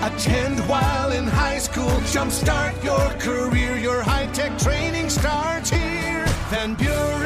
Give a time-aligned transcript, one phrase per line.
[0.00, 1.90] Attend while in high school.
[2.12, 3.76] Jumpstart your career.
[3.76, 6.24] Your high tech training starts here.
[6.50, 7.17] Van Buren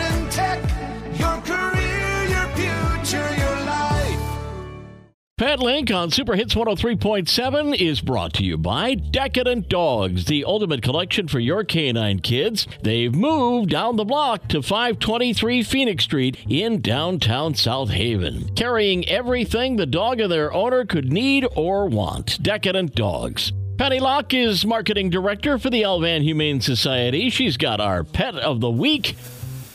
[5.53, 10.81] Pet Link on Super Hits 103.7 is brought to you by Decadent Dogs, the ultimate
[10.81, 12.67] collection for your canine kids.
[12.81, 19.77] They've moved down the block to 523 Phoenix Street in downtown South Haven, carrying everything
[19.77, 22.43] the dog and their owner could need or want.
[22.43, 23.53] Decadent Dogs.
[23.77, 27.29] Penny Locke is marketing director for the Alvan Humane Society.
[27.29, 29.17] She's got our pet of the week.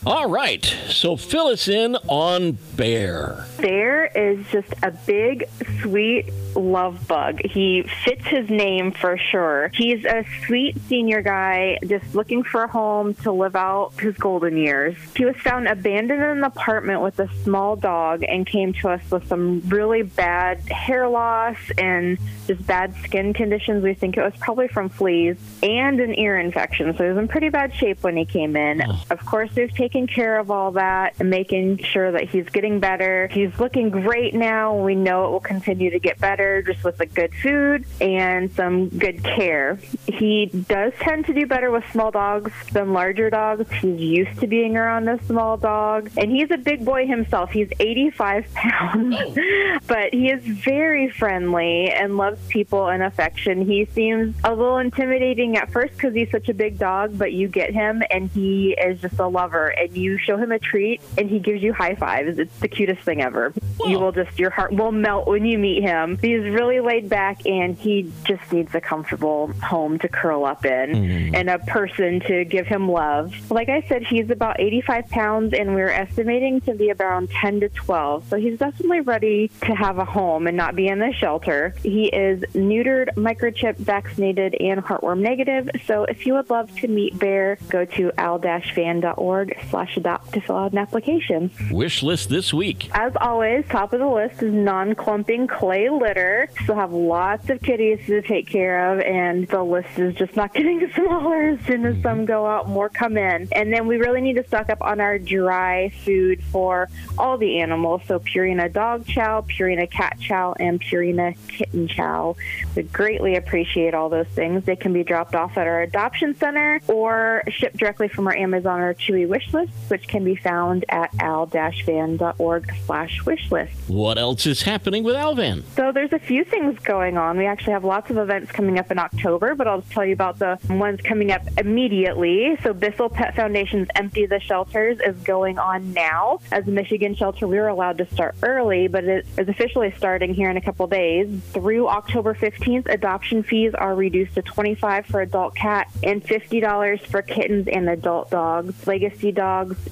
[0.06, 3.46] All right, so fill us in on Bear.
[3.60, 5.50] Bear is just a big,
[5.82, 7.42] sweet love bug.
[7.44, 9.70] He fits his name for sure.
[9.74, 14.58] He's a sweet senior guy just looking for a home to live out his golden
[14.58, 14.96] years.
[15.16, 19.02] He was found abandoned in an apartment with a small dog and came to us
[19.12, 22.18] with some really bad hair loss and
[22.48, 23.84] just bad skin conditions.
[23.84, 26.96] We think it was probably from fleas and an ear infection.
[26.96, 28.82] So he was in pretty bad shape when he came in.
[29.10, 33.28] Of course, we've taken care of all that and making sure that he's getting better.
[33.28, 34.76] He's looking great now.
[34.76, 38.90] We know it will continue to get better just with the good food and some
[38.90, 39.80] good care.
[40.06, 43.72] He does tend to do better with small dogs than larger dogs.
[43.72, 46.12] He's used to being around a small dog.
[46.18, 47.52] And he's a big boy himself.
[47.52, 49.78] He's 85 pounds, oh.
[49.88, 53.66] but he is very friendly and loves people and affection.
[53.66, 57.48] He seems a little intimidating at first because he's such a big dog, but you
[57.48, 59.74] get him and he is just a lover.
[59.78, 62.40] And you show him a treat and he gives you high fives.
[62.40, 63.54] It's the cutest thing ever.
[63.86, 66.18] You will just, your heart will melt when you meet him.
[66.18, 70.92] He's really laid back and he just needs a comfortable home to curl up in
[70.92, 71.36] mm.
[71.36, 73.34] and a person to give him love.
[73.52, 77.70] Like I said, he's about 85 pounds and we're estimating to be around 10 to
[77.70, 78.30] 12.
[78.30, 81.74] So he's definitely ready to have a home and not be in the shelter.
[81.84, 85.70] He is neutered, microchip, vaccinated, and heartworm negative.
[85.86, 90.58] So if you would love to meet Bear, go to al-van.org slash adopt to fill
[90.58, 91.52] out an application.
[91.72, 92.90] Wish list this week.
[92.94, 96.50] As always, top of the list is non-clumping clay litter.
[96.64, 100.54] Still have lots of kitties to take care of, and the list is just not
[100.56, 101.50] getting smaller.
[101.50, 103.48] As soon as some go out, more come in.
[103.52, 107.60] And then we really need to stock up on our dry food for all the
[107.60, 108.02] animals.
[108.08, 112.36] So Purina dog chow, Purina cat chow, and Purina kitten chow.
[112.76, 114.66] We greatly appreciate all those things.
[114.66, 118.80] They can be dropped off at our adoption center or shipped directly from our Amazon
[118.80, 119.57] or Chewy wish list,
[119.88, 123.74] which can be found at al-van.org slash wish list.
[123.88, 125.64] What else is happening with Alvan?
[125.76, 127.38] So there's a few things going on.
[127.38, 130.40] We actually have lots of events coming up in October, but I'll tell you about
[130.40, 132.58] the ones coming up immediately.
[132.64, 136.40] So Bissell Pet Foundation's Empty the Shelters is going on now.
[136.52, 140.34] As a Michigan shelter, we were allowed to start early, but it is officially starting
[140.34, 141.28] here in a couple days.
[141.54, 147.22] Through October 15th, adoption fees are reduced to 25 for adult cat and $50 for
[147.22, 148.86] kittens and adult dogs.
[148.86, 149.47] Legacy dogs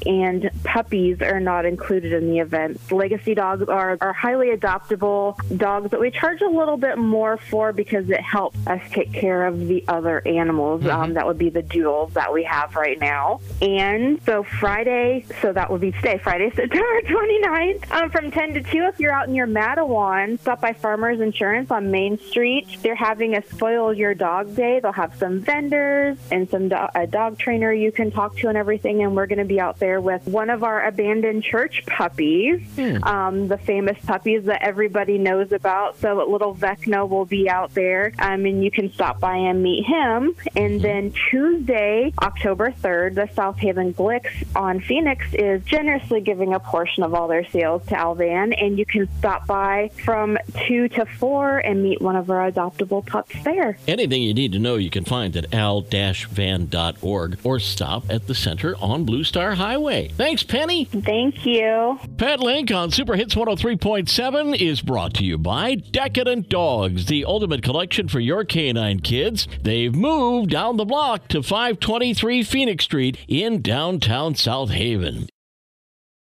[0.06, 2.80] and puppies are not included in the event.
[2.92, 7.74] Legacy dogs are, are highly adoptable dogs that we charge a little bit more for
[7.74, 10.86] because it helps us take care of the other animals.
[10.86, 13.40] Um, that would be the duels that we have right now.
[13.62, 18.64] And so Friday, so that would be today, Friday, September 29th, um, from 10 to
[18.64, 18.78] 2.
[18.86, 22.68] If you're out in your Mattawan, stop by Farmers Insurance on Main Street.
[22.82, 24.80] They're having a Spoil Your Dog Day.
[24.80, 28.58] They'll have some vendors and some do- a dog trainer you can talk to and
[28.58, 29.04] everything.
[29.04, 32.62] And we're going to be out there with one of our abandoned church puppies,
[33.04, 36.00] um, the famous puppies that everybody knows about.
[36.00, 39.86] So little Vecna will be out there, um, and you can stop by and meet
[39.86, 40.36] him.
[40.56, 46.60] And then Tuesday, October 3rd, the South Haven Glik's on Phoenix is generously giving a
[46.60, 51.06] portion of all their sales to Alvan, and you can stop by from 2 to
[51.06, 53.78] 4 and meet one of our adoptable pups there.
[53.88, 58.76] Anything you need to know you can find at al-van.org or stop at the center
[58.78, 60.08] on Blue Star Highway.
[60.08, 60.86] Thanks, Penny.
[60.86, 62.00] Thank you.
[62.16, 67.62] Pet Link on Super Hits 103.7 is brought to you by Decadent Dogs, the ultimate
[67.62, 69.46] collection for your canine kids.
[69.62, 75.28] They've moved down the block to 523 Phoenix Street in downtown South Haven,